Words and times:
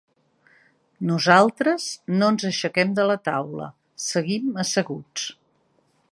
Nosaltres 1.09 1.83
no 2.21 2.29
ens 2.35 2.47
aixequem 2.49 2.95
de 3.01 3.05
la 3.11 3.17
taula, 3.29 3.67
seguim 4.07 4.49
asseguts. 4.65 5.27